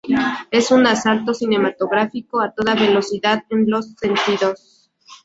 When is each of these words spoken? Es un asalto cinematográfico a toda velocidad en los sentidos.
Es 0.49 0.71
un 0.71 0.87
asalto 0.87 1.31
cinematográfico 1.31 2.41
a 2.41 2.49
toda 2.55 2.73
velocidad 2.73 3.43
en 3.51 3.69
los 3.69 3.91
sentidos. 3.93 4.89